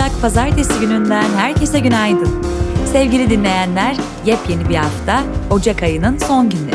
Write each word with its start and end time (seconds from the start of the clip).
Ocak 0.00 0.20
pazartesi 0.22 0.80
gününden 0.80 1.28
herkese 1.36 1.80
günaydın. 1.80 2.42
Sevgili 2.92 3.30
dinleyenler, 3.30 3.96
yepyeni 4.26 4.68
bir 4.68 4.74
hafta 4.74 5.22
Ocak 5.50 5.82
ayının 5.82 6.18
son 6.18 6.50
günleri. 6.50 6.74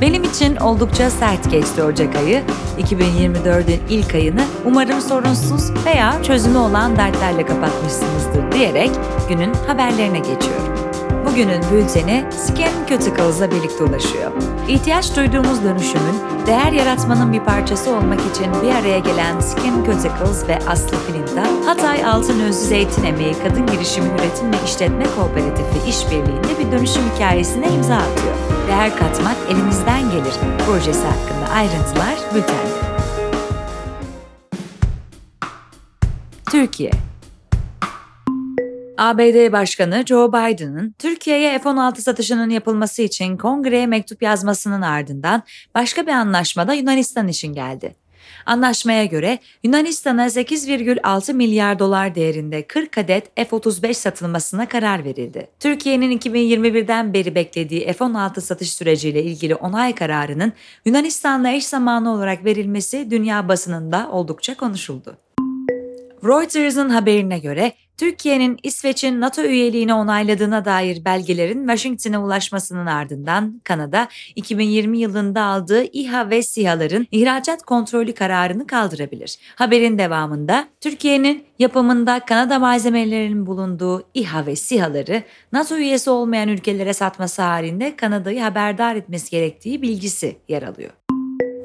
Benim 0.00 0.24
için 0.24 0.56
oldukça 0.56 1.10
sert 1.10 1.50
geçti 1.50 1.82
Ocak 1.82 2.16
ayı. 2.16 2.42
2024'ün 2.78 3.80
ilk 3.88 4.14
ayını 4.14 4.42
umarım 4.64 5.00
sorunsuz 5.00 5.84
veya 5.84 6.22
çözümü 6.22 6.58
olan 6.58 6.96
dertlerle 6.96 7.46
kapatmışsınızdır 7.46 8.52
diyerek 8.52 8.90
günün 9.28 9.54
haberlerine 9.66 10.18
geçiyorum. 10.18 10.95
Bugünün 11.36 11.62
bülteni 11.72 12.24
Skin 12.32 12.86
Cuticles'la 12.88 13.50
birlikte 13.50 13.84
ulaşıyor. 13.84 14.32
İhtiyaç 14.68 15.16
duyduğumuz 15.16 15.64
dönüşümün, 15.64 16.46
değer 16.46 16.72
yaratmanın 16.72 17.32
bir 17.32 17.40
parçası 17.40 17.90
olmak 17.90 18.20
için 18.20 18.46
bir 18.62 18.74
araya 18.74 18.98
gelen 18.98 19.40
Skin 19.40 19.84
Cuticles 19.84 20.48
ve 20.48 20.58
Aslı 20.68 20.96
Filinta, 20.96 21.46
Hatay 21.66 22.04
Altın 22.04 22.40
Özlü 22.40 22.66
Zeytin 22.66 23.04
Emeği 23.04 23.34
Kadın 23.42 23.66
Girişimi 23.66 24.08
Üretim 24.08 24.52
ve 24.52 24.56
İşletme 24.64 25.04
Kooperatifi 25.16 25.88
işbirliğinde 25.88 26.58
bir 26.58 26.72
dönüşüm 26.72 27.02
hikayesine 27.14 27.68
imza 27.68 27.94
atıyor. 27.94 28.34
Değer 28.68 28.96
katmak 28.96 29.36
elimizden 29.50 30.10
gelir 30.10 30.34
projesi 30.66 31.04
hakkında 31.04 31.54
ayrıntılar 31.54 32.14
bültende. 32.34 32.96
Türkiye 36.50 36.90
ABD 38.98 39.52
Başkanı 39.52 40.04
Joe 40.06 40.28
Biden'ın 40.28 40.94
Türkiye'ye 40.98 41.58
F-16 41.58 42.00
satışının 42.00 42.50
yapılması 42.50 43.02
için 43.02 43.36
kongreye 43.36 43.86
mektup 43.86 44.22
yazmasının 44.22 44.82
ardından 44.82 45.42
başka 45.74 46.06
bir 46.06 46.12
anlaşma 46.12 46.68
da 46.68 46.74
Yunanistan 46.74 47.28
için 47.28 47.54
geldi. 47.54 47.96
Anlaşmaya 48.46 49.04
göre 49.04 49.38
Yunanistan'a 49.62 50.26
8,6 50.26 51.34
milyar 51.34 51.78
dolar 51.78 52.14
değerinde 52.14 52.66
40 52.66 52.98
adet 52.98 53.36
F-35 53.36 53.94
satılmasına 53.94 54.68
karar 54.68 55.04
verildi. 55.04 55.48
Türkiye'nin 55.60 56.18
2021'den 56.18 57.14
beri 57.14 57.34
beklediği 57.34 57.92
F-16 57.92 58.40
satış 58.40 58.72
süreciyle 58.72 59.22
ilgili 59.22 59.54
onay 59.54 59.94
kararının 59.94 60.52
Yunanistan'la 60.84 61.50
eş 61.50 61.66
zamanlı 61.66 62.10
olarak 62.10 62.44
verilmesi 62.44 63.10
dünya 63.10 63.48
basınında 63.48 64.08
oldukça 64.12 64.56
konuşuldu. 64.56 65.16
Reuters'ın 66.24 66.88
haberine 66.88 67.38
göre 67.38 67.72
Türkiye'nin 67.96 68.58
İsveç'in 68.62 69.20
NATO 69.20 69.42
üyeliğini 69.42 69.94
onayladığına 69.94 70.64
dair 70.64 71.04
belgelerin 71.04 71.66
Washington'a 71.66 72.24
ulaşmasının 72.24 72.86
ardından 72.86 73.60
Kanada 73.64 74.08
2020 74.36 74.98
yılında 74.98 75.42
aldığı 75.42 75.84
İHA 75.84 76.30
ve 76.30 76.42
SİHA'ların 76.42 77.06
ihracat 77.10 77.62
kontrolü 77.62 78.14
kararını 78.14 78.66
kaldırabilir. 78.66 79.38
Haberin 79.54 79.98
devamında 79.98 80.68
Türkiye'nin 80.80 81.44
yapımında 81.58 82.20
Kanada 82.20 82.58
malzemelerinin 82.58 83.46
bulunduğu 83.46 84.02
İHA 84.14 84.46
ve 84.46 84.56
SİHA'ları 84.56 85.22
NATO 85.52 85.76
üyesi 85.76 86.10
olmayan 86.10 86.48
ülkelere 86.48 86.92
satması 86.92 87.42
halinde 87.42 87.96
Kanada'yı 87.96 88.40
haberdar 88.40 88.96
etmesi 88.96 89.30
gerektiği 89.30 89.82
bilgisi 89.82 90.36
yer 90.48 90.62
alıyor. 90.62 91.05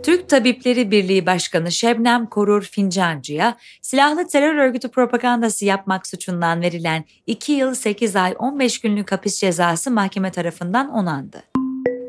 Türk 0.03 0.29
Tabipleri 0.29 0.91
Birliği 0.91 1.25
Başkanı 1.25 1.71
Şebnem 1.71 2.25
Korur 2.25 2.61
Fincancı'ya 2.61 3.57
silahlı 3.81 4.27
terör 4.27 4.55
örgütü 4.55 4.91
propagandası 4.91 5.65
yapmak 5.65 6.07
suçundan 6.07 6.61
verilen 6.61 7.05
2 7.27 7.51
yıl 7.51 7.73
8 7.73 8.15
ay 8.15 8.35
15 8.39 8.79
günlük 8.79 9.11
hapis 9.11 9.39
cezası 9.39 9.91
mahkeme 9.91 10.31
tarafından 10.31 10.89
onandı. 10.89 11.43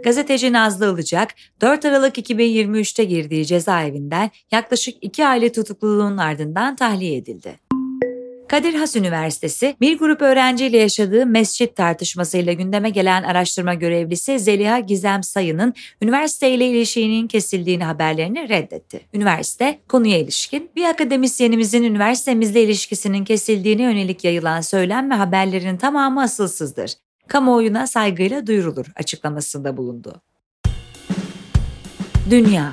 Gazeteci 0.05 0.53
Nazlı 0.53 0.95
Ilıcak, 0.95 1.35
4 1.61 1.85
Aralık 1.85 2.19
2023'te 2.19 3.05
girdiği 3.05 3.47
cezaevinden 3.47 4.31
yaklaşık 4.53 4.95
2 5.01 5.27
aylık 5.27 5.55
tutukluluğun 5.55 6.17
ardından 6.17 6.77
tahliye 6.77 7.17
edildi. 7.17 7.59
Kadir 8.53 8.75
Has 8.75 8.97
Üniversitesi 8.97 9.77
bir 9.81 9.99
grup 9.99 10.23
öğrenciyle 10.23 10.79
yaşadığı 10.79 11.27
mescit 11.27 11.77
tartışmasıyla 11.77 12.53
gündeme 12.53 12.91
gelen 12.91 13.23
araştırma 13.23 13.75
görevlisi 13.75 14.39
Zeliha 14.39 14.79
Gizem 14.79 15.23
Sayın'ın 15.23 15.75
üniversiteyle 16.03 16.69
ilişkinin 16.69 17.29
kesildiğini 17.29 17.85
haberlerini 17.85 18.49
reddetti. 18.49 19.01
Üniversite 19.15 19.79
konuya 19.89 20.19
ilişkin 20.19 20.71
bir 20.77 20.85
akademisyenimizin 20.85 21.83
üniversitemizle 21.83 22.63
ilişkisinin 22.63 23.25
kesildiğine 23.25 23.83
yönelik 23.83 24.25
yayılan 24.25 24.61
söylem 24.61 25.11
ve 25.11 25.15
haberlerin 25.15 25.77
tamamı 25.77 26.23
asılsızdır. 26.23 26.95
Kamuoyuna 27.29 27.87
saygıyla 27.87 28.47
duyurulur 28.47 28.87
açıklamasında 28.97 29.77
bulundu. 29.77 30.23
Dünya 32.31 32.73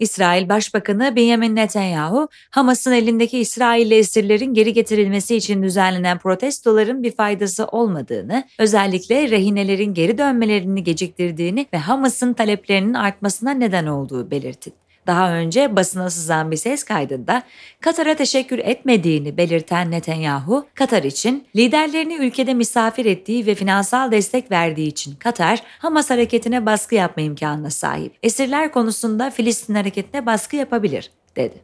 İsrail 0.00 0.48
Başbakanı 0.48 1.16
Benjamin 1.16 1.56
Netanyahu, 1.56 2.28
Hamas'ın 2.50 2.92
elindeki 2.92 3.38
İsrailli 3.38 3.94
esirlerin 3.94 4.54
geri 4.54 4.72
getirilmesi 4.72 5.36
için 5.36 5.62
düzenlenen 5.62 6.18
protestoların 6.18 7.02
bir 7.02 7.12
faydası 7.12 7.66
olmadığını, 7.66 8.44
özellikle 8.58 9.30
rehinelerin 9.30 9.94
geri 9.94 10.18
dönmelerini 10.18 10.84
geciktirdiğini 10.84 11.66
ve 11.72 11.78
Hamas'ın 11.78 12.32
taleplerinin 12.32 12.94
artmasına 12.94 13.50
neden 13.50 13.86
olduğu 13.86 14.30
belirtti. 14.30 14.85
Daha 15.06 15.32
önce 15.32 15.76
basına 15.76 16.10
sızan 16.10 16.50
bir 16.50 16.56
ses 16.56 16.84
kaydında 16.84 17.42
Katar'a 17.80 18.14
teşekkür 18.14 18.58
etmediğini 18.58 19.36
belirten 19.36 19.90
Netanyahu, 19.90 20.66
Katar 20.74 21.02
için 21.02 21.46
liderlerini 21.56 22.14
ülkede 22.14 22.54
misafir 22.54 23.06
ettiği 23.06 23.46
ve 23.46 23.54
finansal 23.54 24.10
destek 24.10 24.50
verdiği 24.50 24.88
için 24.88 25.14
Katar, 25.14 25.62
Hamas 25.78 26.10
hareketine 26.10 26.66
baskı 26.66 26.94
yapma 26.94 27.22
imkanına 27.22 27.70
sahip. 27.70 28.18
Esirler 28.22 28.72
konusunda 28.72 29.30
Filistin 29.30 29.74
hareketine 29.74 30.26
baskı 30.26 30.56
yapabilir, 30.56 31.10
dedi. 31.36 31.54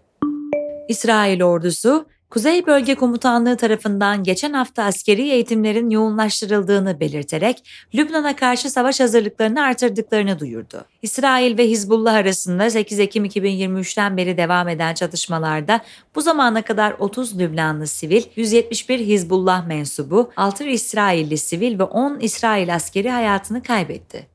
İsrail 0.88 1.42
ordusu 1.42 2.06
Kuzey 2.32 2.66
Bölge 2.66 2.94
Komutanlığı 2.94 3.56
tarafından 3.56 4.22
geçen 4.22 4.52
hafta 4.52 4.84
askeri 4.84 5.22
eğitimlerin 5.22 5.90
yoğunlaştırıldığını 5.90 7.00
belirterek 7.00 7.64
Lübnan'a 7.94 8.36
karşı 8.36 8.70
savaş 8.70 9.00
hazırlıklarını 9.00 9.62
artırdıklarını 9.62 10.38
duyurdu. 10.38 10.84
İsrail 11.02 11.58
ve 11.58 11.68
Hizbullah 11.68 12.14
arasında 12.14 12.70
8 12.70 13.00
Ekim 13.00 13.24
2023'ten 13.24 14.16
beri 14.16 14.36
devam 14.36 14.68
eden 14.68 14.94
çatışmalarda 14.94 15.80
bu 16.14 16.20
zamana 16.20 16.62
kadar 16.62 16.94
30 16.98 17.38
Lübnanlı 17.38 17.86
sivil, 17.86 18.22
171 18.36 18.98
Hizbullah 18.98 19.66
mensubu, 19.66 20.30
6 20.36 20.64
İsrailli 20.64 21.38
sivil 21.38 21.78
ve 21.78 21.84
10 21.84 22.18
İsrail 22.20 22.74
askeri 22.74 23.10
hayatını 23.10 23.62
kaybetti. 23.62 24.26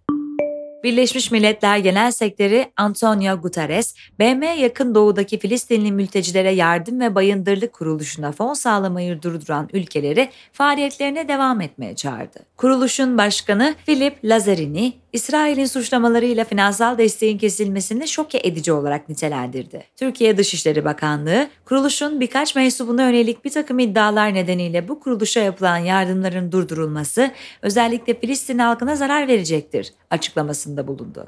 Birleşmiş 0.87 1.31
Milletler 1.31 1.77
Genel 1.77 2.11
Sekreteri 2.11 2.71
Antonio 2.77 3.41
Guterres, 3.41 3.95
BM 4.19 4.45
yakın 4.45 4.95
doğudaki 4.95 5.39
Filistinli 5.39 5.91
mültecilere 5.91 6.51
yardım 6.51 6.99
ve 6.99 7.15
bayındırlık 7.15 7.73
kuruluşuna 7.73 8.31
fon 8.31 8.53
sağlamayı 8.53 9.21
durduran 9.21 9.69
ülkeleri 9.73 10.29
faaliyetlerine 10.53 11.27
devam 11.27 11.61
etmeye 11.61 11.95
çağırdı. 11.95 12.39
Kuruluşun 12.57 13.17
başkanı 13.17 13.75
Philip 13.85 14.25
Lazzarini, 14.25 14.93
İsrail'in 15.17 15.65
suçlamalarıyla 15.65 16.43
finansal 16.43 16.97
desteğin 16.97 17.37
kesilmesini 17.37 18.07
şoke 18.07 18.41
edici 18.43 18.71
olarak 18.71 19.09
nitelendirdi. 19.09 19.83
Türkiye 19.95 20.37
Dışişleri 20.37 20.85
Bakanlığı, 20.85 21.47
kuruluşun 21.65 22.19
birkaç 22.19 22.55
mensubuna 22.55 23.03
yönelik 23.03 23.45
bir 23.45 23.49
takım 23.49 23.79
iddialar 23.79 24.33
nedeniyle 24.33 24.87
bu 24.87 24.99
kuruluşa 24.99 25.39
yapılan 25.39 25.77
yardımların 25.77 26.51
durdurulması 26.51 27.31
özellikle 27.61 28.19
Filistin 28.19 28.59
halkına 28.59 28.95
zarar 28.95 29.27
verecektir 29.27 29.93
açıklamasında 30.09 30.87
bulundu. 30.87 31.27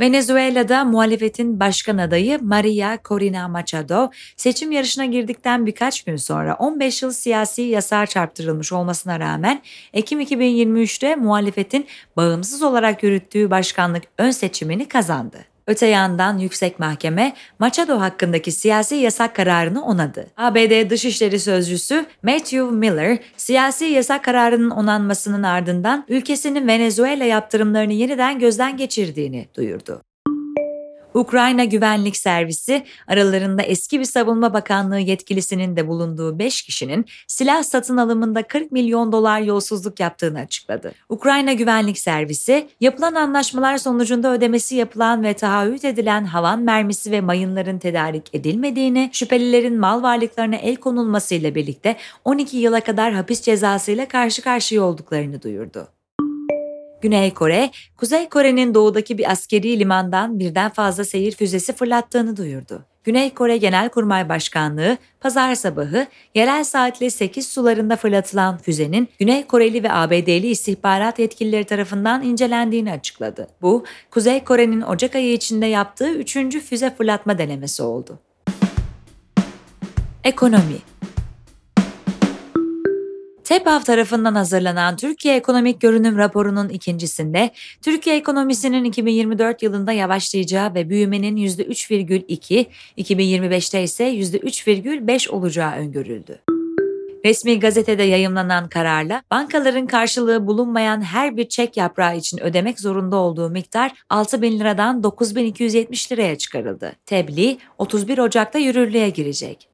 Venezuela'da 0.00 0.84
muhalefetin 0.84 1.60
başkan 1.60 1.98
adayı 1.98 2.38
Maria 2.42 2.98
Corina 3.04 3.48
Machado 3.48 4.10
seçim 4.36 4.72
yarışına 4.72 5.04
girdikten 5.04 5.66
birkaç 5.66 6.02
gün 6.02 6.16
sonra 6.16 6.54
15 6.54 7.02
yıl 7.02 7.10
siyasi 7.10 7.62
yasağa 7.62 8.06
çarptırılmış 8.06 8.72
olmasına 8.72 9.20
rağmen 9.20 9.62
Ekim 9.92 10.20
2023'te 10.20 11.16
muhalefetin 11.16 11.86
bağımsız 12.16 12.62
olarak 12.62 13.02
yürüttüğü 13.02 13.50
başkanlık 13.50 14.04
ön 14.18 14.30
seçimini 14.30 14.88
kazandı. 14.88 15.57
Öte 15.68 15.86
yandan 15.86 16.38
yüksek 16.38 16.78
mahkeme 16.78 17.34
Machado 17.58 18.00
hakkındaki 18.00 18.52
siyasi 18.52 18.94
yasak 18.94 19.36
kararını 19.36 19.84
onadı. 19.84 20.26
ABD 20.36 20.90
Dışişleri 20.90 21.40
Sözcüsü 21.40 22.06
Matthew 22.22 22.62
Miller, 22.62 23.18
siyasi 23.36 23.84
yasak 23.84 24.24
kararının 24.24 24.70
onanmasının 24.70 25.42
ardından 25.42 26.04
ülkesinin 26.08 26.68
Venezuela 26.68 27.24
yaptırımlarını 27.24 27.92
yeniden 27.92 28.38
gözden 28.38 28.76
geçirdiğini 28.76 29.48
duyurdu. 29.56 30.02
Ukrayna 31.14 31.64
Güvenlik 31.64 32.16
Servisi 32.16 32.84
aralarında 33.06 33.62
eski 33.62 34.00
bir 34.00 34.04
savunma 34.04 34.54
bakanlığı 34.54 34.98
yetkilisinin 34.98 35.76
de 35.76 35.88
bulunduğu 35.88 36.38
5 36.38 36.62
kişinin 36.62 37.06
silah 37.26 37.62
satın 37.62 37.96
alımında 37.96 38.42
40 38.42 38.72
milyon 38.72 39.12
dolar 39.12 39.40
yolsuzluk 39.40 40.00
yaptığını 40.00 40.38
açıkladı. 40.38 40.92
Ukrayna 41.08 41.52
Güvenlik 41.52 41.98
Servisi 41.98 42.68
yapılan 42.80 43.14
anlaşmalar 43.14 43.78
sonucunda 43.78 44.32
ödemesi 44.32 44.76
yapılan 44.76 45.22
ve 45.22 45.34
taahhüt 45.34 45.84
edilen 45.84 46.24
havan 46.24 46.62
mermisi 46.62 47.10
ve 47.10 47.20
mayınların 47.20 47.78
tedarik 47.78 48.34
edilmediğini, 48.34 49.10
şüphelilerin 49.12 49.78
mal 49.78 50.02
varlıklarına 50.02 50.56
el 50.56 50.76
konulmasıyla 50.76 51.54
birlikte 51.54 51.96
12 52.24 52.56
yıla 52.56 52.80
kadar 52.80 53.12
hapis 53.12 53.42
cezasıyla 53.42 54.08
karşı 54.08 54.42
karşıya 54.42 54.82
olduklarını 54.82 55.42
duyurdu. 55.42 55.97
Güney 57.00 57.34
Kore, 57.34 57.70
Kuzey 57.96 58.28
Kore'nin 58.28 58.74
doğudaki 58.74 59.18
bir 59.18 59.30
askeri 59.30 59.78
limandan 59.78 60.38
birden 60.38 60.70
fazla 60.70 61.04
seyir 61.04 61.32
füzesi 61.32 61.72
fırlattığını 61.72 62.36
duyurdu. 62.36 62.84
Güney 63.04 63.34
Kore 63.34 63.56
Genelkurmay 63.56 64.28
Başkanlığı 64.28 64.98
pazar 65.20 65.54
sabahı 65.54 66.06
yerel 66.34 66.64
saatle 66.64 67.10
8 67.10 67.46
sularında 67.46 67.96
fırlatılan 67.96 68.58
füzenin 68.58 69.08
Güney 69.18 69.46
Koreli 69.46 69.82
ve 69.82 69.92
ABD'li 69.92 70.46
istihbarat 70.46 71.18
yetkilileri 71.18 71.64
tarafından 71.64 72.22
incelendiğini 72.22 72.92
açıkladı. 72.92 73.48
Bu, 73.62 73.84
Kuzey 74.10 74.44
Kore'nin 74.44 74.80
Ocak 74.80 75.14
ayı 75.14 75.32
içinde 75.32 75.66
yaptığı 75.66 76.10
üçüncü 76.10 76.60
füze 76.60 76.94
fırlatma 76.94 77.38
denemesi 77.38 77.82
oldu. 77.82 78.18
Ekonomi 80.24 80.78
TEPAV 83.48 83.80
tarafından 83.80 84.34
hazırlanan 84.34 84.96
Türkiye 84.96 85.36
Ekonomik 85.36 85.80
Görünüm 85.80 86.18
raporunun 86.18 86.68
ikincisinde 86.68 87.50
Türkiye 87.82 88.16
ekonomisinin 88.16 88.84
2024 88.84 89.62
yılında 89.62 89.92
yavaşlayacağı 89.92 90.74
ve 90.74 90.90
büyümenin 90.90 91.36
%3,2, 91.36 92.66
2025'te 92.98 93.82
ise 93.82 94.04
%3,5 94.04 95.30
olacağı 95.30 95.72
öngörüldü. 95.72 96.38
Resmi 97.24 97.60
gazetede 97.60 98.02
yayımlanan 98.02 98.68
kararla 98.68 99.22
bankaların 99.30 99.86
karşılığı 99.86 100.46
bulunmayan 100.46 101.02
her 101.02 101.36
bir 101.36 101.48
çek 101.48 101.76
yaprağı 101.76 102.16
için 102.16 102.42
ödemek 102.42 102.80
zorunda 102.80 103.16
olduğu 103.16 103.50
miktar 103.50 103.92
6 104.10 104.42
bin 104.42 104.60
liradan 104.60 105.02
9270 105.02 106.12
liraya 106.12 106.38
çıkarıldı. 106.38 106.92
Tebliğ 107.06 107.58
31 107.78 108.18
Ocak'ta 108.18 108.58
yürürlüğe 108.58 109.10
girecek. 109.10 109.68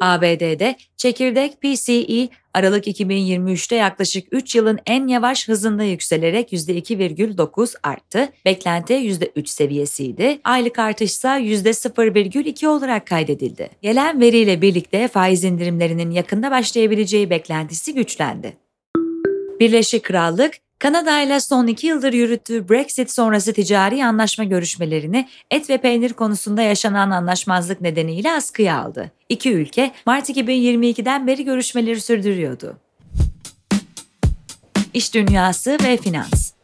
ABD'de 0.00 0.76
çekirdek 0.96 1.60
PCE 1.60 2.28
Aralık 2.56 2.86
2023'te 2.86 3.76
yaklaşık 3.76 4.28
3 4.32 4.54
yılın 4.54 4.78
en 4.86 5.06
yavaş 5.06 5.48
hızında 5.48 5.84
yükselerek 5.84 6.52
%2,9 6.52 7.74
arttı. 7.82 8.28
Beklenti 8.44 8.94
%3 8.94 9.46
seviyesiydi. 9.46 10.38
Aylık 10.44 10.78
artış 10.78 11.10
ise 11.10 11.28
%0,2 11.28 12.66
olarak 12.66 13.06
kaydedildi. 13.06 13.70
Gelen 13.82 14.20
veriyle 14.20 14.62
birlikte 14.62 15.08
faiz 15.08 15.44
indirimlerinin 15.44 16.10
yakında 16.10 16.50
başlayabileceği 16.50 17.30
beklentisi 17.30 17.94
güçlendi. 17.94 18.56
Birleşik 19.60 20.02
Krallık, 20.02 20.54
Kanada 20.78 21.20
ile 21.20 21.40
son 21.40 21.66
iki 21.66 21.86
yıldır 21.86 22.12
yürüttüğü 22.12 22.68
Brexit 22.68 23.10
sonrası 23.10 23.52
ticari 23.52 24.04
anlaşma 24.04 24.44
görüşmelerini 24.44 25.28
et 25.50 25.70
ve 25.70 25.78
peynir 25.78 26.12
konusunda 26.12 26.62
yaşanan 26.62 27.10
anlaşmazlık 27.10 27.80
nedeniyle 27.80 28.32
askıya 28.32 28.80
aldı. 28.80 29.12
İki 29.28 29.52
ülke 29.52 29.92
Mart 30.06 30.30
2022'den 30.30 31.26
beri 31.26 31.44
görüşmeleri 31.44 32.00
sürdürüyordu. 32.00 32.76
İş 34.94 35.14
dünyası 35.14 35.78
ve 35.84 35.96
finans 35.96 36.55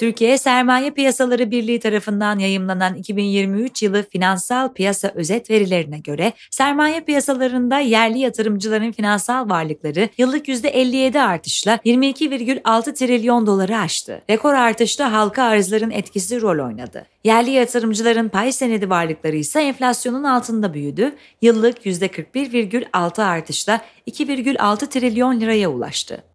Türkiye 0.00 0.38
Sermaye 0.38 0.90
Piyasaları 0.90 1.50
Birliği 1.50 1.80
tarafından 1.80 2.38
yayımlanan 2.38 2.94
2023 2.94 3.82
yılı 3.82 4.04
finansal 4.10 4.72
piyasa 4.72 5.12
özet 5.14 5.50
verilerine 5.50 5.98
göre 5.98 6.32
sermaye 6.50 7.00
piyasalarında 7.00 7.78
yerli 7.78 8.18
yatırımcıların 8.18 8.92
finansal 8.92 9.50
varlıkları 9.50 10.08
yıllık 10.18 10.48
%57 10.48 11.20
artışla 11.20 11.76
22,6 11.76 12.94
trilyon 12.94 13.46
doları 13.46 13.78
aştı. 13.78 14.22
Rekor 14.30 14.54
artışta 14.54 15.12
halka 15.12 15.42
arzların 15.42 15.90
etkisi 15.90 16.40
rol 16.40 16.66
oynadı. 16.66 17.06
Yerli 17.24 17.50
yatırımcıların 17.50 18.28
pay 18.28 18.52
senedi 18.52 18.90
varlıkları 18.90 19.36
ise 19.36 19.60
enflasyonun 19.60 20.24
altında 20.24 20.74
büyüdü. 20.74 21.12
Yıllık 21.42 21.86
%41,6 21.86 23.22
artışla 23.22 23.80
2,6 24.06 24.88
trilyon 24.88 25.40
liraya 25.40 25.68
ulaştı. 25.68 26.29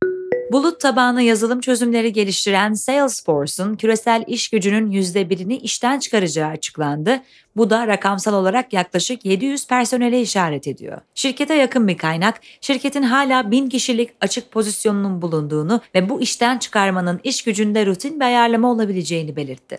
Bulut 0.52 0.80
tabanlı 0.80 1.22
yazılım 1.22 1.60
çözümleri 1.62 2.14
geliştiren 2.14 2.74
Salesforce'un 2.74 3.76
küresel 3.76 4.24
iş 4.28 4.50
gücünün 4.50 4.92
%1'ini 4.92 5.54
işten 5.54 6.00
çıkaracağı 6.00 6.50
açıklandı. 6.50 7.22
Bu 7.56 7.70
da 7.70 7.88
rakamsal 7.88 8.34
olarak 8.34 8.74
yaklaşık 8.74 9.26
700 9.26 9.68
personele 9.68 10.22
işaret 10.22 10.68
ediyor. 10.68 11.02
Şirkete 11.16 11.54
yakın 11.54 11.88
bir 11.88 11.98
kaynak, 11.98 12.42
şirketin 12.62 13.04
hala 13.04 13.52
1000 13.52 13.70
kişilik 13.70 14.10
açık 14.22 14.52
pozisyonunun 14.52 15.22
bulunduğunu 15.22 15.82
ve 15.96 16.10
bu 16.10 16.22
işten 16.22 16.58
çıkarmanın 16.58 17.20
iş 17.24 17.44
gücünde 17.44 17.86
rutin 17.86 18.20
bir 18.20 18.26
ayarlama 18.26 18.72
olabileceğini 18.72 19.36
belirtti. 19.36 19.78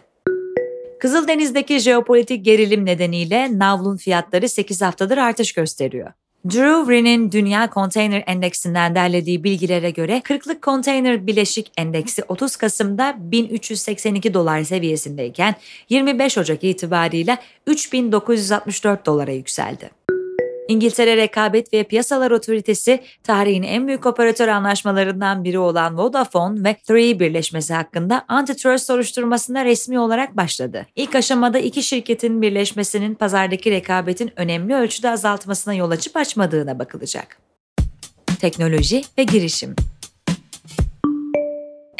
Kızıldeniz'deki 1.00 1.78
jeopolitik 1.78 2.44
gerilim 2.44 2.84
nedeniyle 2.84 3.58
navlun 3.58 3.96
fiyatları 3.96 4.48
8 4.48 4.82
haftadır 4.82 5.18
artış 5.18 5.52
gösteriyor. 5.52 6.12
Drew 6.50 6.92
Reen'in 6.92 7.32
Dünya 7.32 7.70
Konteyner 7.70 8.24
Endeksinden 8.26 8.94
derlediği 8.94 9.44
bilgilere 9.44 9.90
göre 9.90 10.18
40'lık 10.24 10.62
konteyner 10.62 11.26
bileşik 11.26 11.72
endeksi 11.76 12.22
30 12.28 12.56
Kasım'da 12.56 13.16
1382 13.18 14.34
dolar 14.34 14.62
seviyesindeyken 14.62 15.54
25 15.88 16.38
Ocak 16.38 16.64
itibarıyla 16.64 17.38
3964 17.66 19.06
dolara 19.06 19.32
yükseldi. 19.32 19.90
İngiltere 20.68 21.16
Rekabet 21.16 21.72
ve 21.72 21.82
Piyasalar 21.82 22.30
Otoritesi 22.30 23.02
tarihin 23.22 23.62
en 23.62 23.86
büyük 23.86 24.06
operatör 24.06 24.48
anlaşmalarından 24.48 25.44
biri 25.44 25.58
olan 25.58 25.98
Vodafone 25.98 26.64
ve 26.64 26.76
Three 26.86 27.20
birleşmesi 27.20 27.74
hakkında 27.74 28.24
antitrust 28.28 28.86
soruşturmasına 28.86 29.64
resmi 29.64 29.98
olarak 29.98 30.36
başladı. 30.36 30.86
İlk 30.96 31.14
aşamada 31.14 31.58
iki 31.58 31.82
şirketin 31.82 32.42
birleşmesinin 32.42 33.14
pazardaki 33.14 33.70
rekabetin 33.70 34.32
önemli 34.36 34.74
ölçüde 34.74 35.10
azaltmasına 35.10 35.74
yol 35.74 35.90
açıp 35.90 36.16
açmadığına 36.16 36.78
bakılacak. 36.78 37.38
Teknoloji 38.40 39.02
ve 39.18 39.22
girişim 39.22 39.76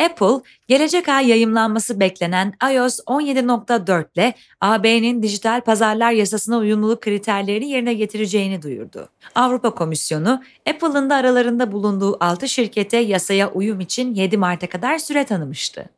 Apple, 0.05 0.51
gelecek 0.69 1.09
ay 1.09 1.29
yayımlanması 1.29 2.01
beklenen 2.01 2.55
iOS 2.73 3.01
17.4 3.01 4.05
ile 4.15 4.35
AB'nin 4.61 5.23
dijital 5.23 5.61
pazarlar 5.61 6.13
yasasına 6.13 6.59
uyumluluk 6.59 7.01
kriterlerini 7.01 7.71
yerine 7.71 7.95
getireceğini 7.95 8.63
duyurdu. 8.63 9.09
Avrupa 9.35 9.75
Komisyonu, 9.75 10.43
Apple'ın 10.69 11.11
da 11.11 11.15
aralarında 11.15 11.73
bulunduğu 11.73 12.17
6 12.21 12.49
şirkete 12.49 12.97
yasaya 12.97 13.53
uyum 13.53 13.81
için 13.81 14.15
7 14.15 14.37
Mart'a 14.37 14.67
kadar 14.67 14.99
süre 14.99 15.25
tanımıştı. 15.25 15.91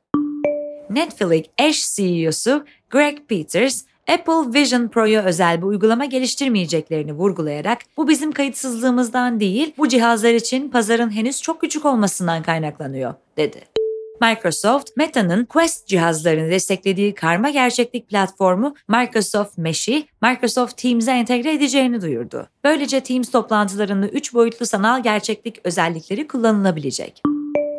Netflix 0.91 1.45
eş 1.59 1.95
CEO'su 1.95 2.65
Greg 2.91 3.19
Peters, 3.29 3.85
Apple 4.09 4.61
Vision 4.61 4.89
Pro'ya 4.89 5.25
özel 5.25 5.59
bir 5.59 5.67
uygulama 5.67 6.05
geliştirmeyeceklerini 6.05 7.13
vurgulayarak 7.13 7.79
bu 7.97 8.09
bizim 8.09 8.33
kayıtsızlığımızdan 8.33 9.41
değil, 9.41 9.75
bu 9.79 9.89
cihazlar 9.89 10.35
için 10.35 10.69
pazarın 10.69 11.11
henüz 11.11 11.43
çok 11.43 11.61
küçük 11.61 11.85
olmasından 11.85 12.43
kaynaklanıyor, 12.43 13.15
dedi. 13.37 13.78
Microsoft, 14.21 14.97
Meta'nın 14.97 15.45
Quest 15.45 15.87
cihazlarını 15.87 16.51
desteklediği 16.51 17.15
karma 17.15 17.51
gerçeklik 17.51 18.09
platformu 18.09 18.75
Microsoft 18.89 19.59
Mesh'i 19.59 20.07
Microsoft 20.23 20.77
Teams'e 20.77 21.13
entegre 21.13 21.53
edeceğini 21.53 22.03
duyurdu. 22.03 22.49
Böylece 22.65 23.01
Teams 23.01 23.31
toplantılarında 23.31 24.09
3 24.09 24.35
boyutlu 24.35 24.67
sanal 24.67 25.03
gerçeklik 25.03 25.61
özellikleri 25.65 26.29
kullanılabilecek. 26.29 27.23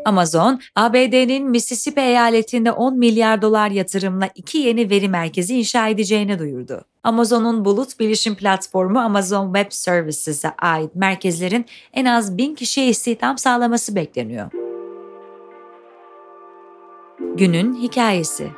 Amazon, 0.06 0.60
ABD'nin 0.76 1.50
Mississippi 1.50 2.02
eyaletinde 2.02 2.72
10 2.72 2.98
milyar 2.98 3.42
dolar 3.42 3.72
yatırımla 3.72 4.30
iki 4.36 4.58
yeni 4.58 4.90
veri 4.90 5.10
merkezi 5.10 5.60
inşa 5.60 5.88
edeceğini 5.88 6.40
duyurdu. 6.40 6.82
Amazon'un 7.04 7.66
bulut 7.66 8.00
bilişim 8.00 8.36
platformu 8.36 9.00
Amazon 9.00 9.54
Web 9.54 9.72
Services'e 9.72 10.50
ait 10.50 10.96
merkezlerin 10.96 11.66
en 11.94 12.06
az 12.06 12.38
1000 12.38 12.56
kişiye 12.56 12.88
istihdam 12.88 13.38
sağlaması 13.38 13.96
bekleniyor. 13.96 14.59
Günün 17.40 17.82
hikayesi 17.82 18.50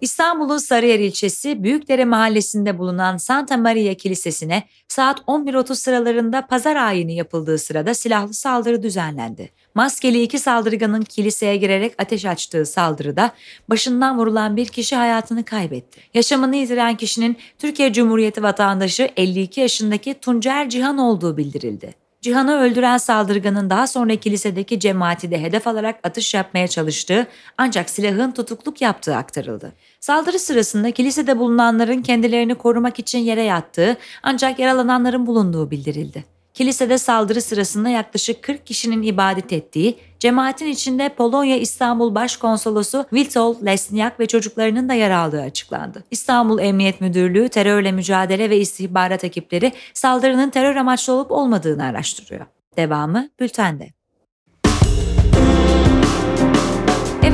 İstanbul'un 0.00 0.58
Sarıyer 0.58 0.98
ilçesi 0.98 1.62
Büyükdere 1.62 2.04
mahallesinde 2.04 2.78
bulunan 2.78 3.16
Santa 3.16 3.56
Maria 3.56 3.94
Kilisesi'ne 3.94 4.62
saat 4.88 5.20
11.30 5.20 5.74
sıralarında 5.74 6.46
pazar 6.46 6.76
ayini 6.76 7.14
yapıldığı 7.14 7.58
sırada 7.58 7.94
silahlı 7.94 8.34
saldırı 8.34 8.82
düzenlendi. 8.82 9.50
Maskeli 9.74 10.22
iki 10.22 10.38
saldırganın 10.38 11.02
kiliseye 11.02 11.56
girerek 11.56 11.94
ateş 11.98 12.24
açtığı 12.24 12.66
saldırıda 12.66 13.30
başından 13.70 14.18
vurulan 14.18 14.56
bir 14.56 14.66
kişi 14.66 14.96
hayatını 14.96 15.44
kaybetti. 15.44 16.00
Yaşamını 16.14 16.56
yitiren 16.56 16.96
kişinin 16.96 17.36
Türkiye 17.58 17.92
Cumhuriyeti 17.92 18.42
vatandaşı 18.42 19.08
52 19.16 19.60
yaşındaki 19.60 20.14
Tuncer 20.14 20.68
Cihan 20.68 20.98
olduğu 20.98 21.36
bildirildi. 21.36 22.05
Cihan'ı 22.26 22.60
öldüren 22.60 22.98
saldırganın 22.98 23.70
daha 23.70 23.86
sonra 23.86 24.16
kilisedeki 24.16 24.80
cemaati 24.80 25.30
de 25.30 25.42
hedef 25.42 25.66
alarak 25.66 25.98
atış 26.02 26.34
yapmaya 26.34 26.68
çalıştığı 26.68 27.26
ancak 27.58 27.90
silahın 27.90 28.30
tutukluk 28.30 28.80
yaptığı 28.80 29.16
aktarıldı. 29.16 29.72
Saldırı 30.00 30.38
sırasında 30.38 30.90
kilisede 30.90 31.38
bulunanların 31.38 32.02
kendilerini 32.02 32.54
korumak 32.54 32.98
için 32.98 33.18
yere 33.18 33.42
yattığı 33.42 33.96
ancak 34.22 34.58
yaralananların 34.58 35.26
bulunduğu 35.26 35.70
bildirildi. 35.70 36.35
Kilisede 36.56 36.98
saldırı 36.98 37.42
sırasında 37.42 37.88
yaklaşık 37.88 38.42
40 38.42 38.66
kişinin 38.66 39.02
ibadet 39.02 39.52
ettiği, 39.52 39.98
cemaatin 40.18 40.66
içinde 40.66 41.08
Polonya 41.08 41.56
İstanbul 41.56 42.14
Başkonsolosu 42.14 43.06
Witold 43.10 43.66
Lesniak 43.66 44.20
ve 44.20 44.26
çocuklarının 44.26 44.88
da 44.88 44.94
yer 44.94 45.10
aldığı 45.10 45.40
açıklandı. 45.40 46.04
İstanbul 46.10 46.58
Emniyet 46.58 47.00
Müdürlüğü 47.00 47.48
terörle 47.48 47.92
mücadele 47.92 48.50
ve 48.50 48.58
istihbarat 48.58 49.24
ekipleri 49.24 49.72
saldırının 49.94 50.50
terör 50.50 50.76
amaçlı 50.76 51.12
olup 51.12 51.30
olmadığını 51.30 51.84
araştırıyor. 51.84 52.46
Devamı 52.76 53.28
bültende. 53.40 53.95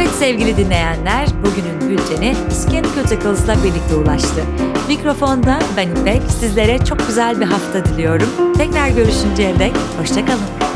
Evet 0.02 0.14
sevgili 0.14 0.56
dinleyenler, 0.56 1.28
bugünün 1.42 1.90
bülteni 1.90 2.34
Skin 2.50 2.82
Cuticles'la 2.82 3.56
birlikte 3.64 3.94
ulaştı. 3.94 4.44
Mikrofonda 4.88 5.58
ben 5.76 5.88
İpek. 5.90 6.22
Sizlere 6.40 6.84
çok 6.84 7.06
güzel 7.06 7.40
bir 7.40 7.46
hafta 7.46 7.84
diliyorum. 7.84 8.28
Tekrar 8.56 8.88
görüşünceye 8.88 9.58
dek 9.58 9.72
hoşçakalın. 9.98 10.71